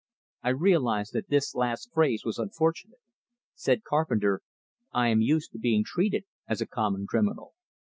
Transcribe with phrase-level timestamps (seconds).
[0.41, 2.97] I realized that this last phrase was unfortunate.
[3.53, 4.41] Said Carpenter:
[4.91, 7.53] "I am used to being treated as a common criminal."